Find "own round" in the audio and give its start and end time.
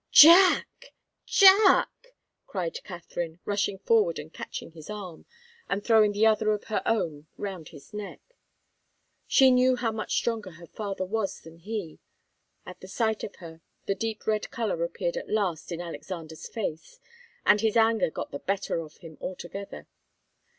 6.87-7.69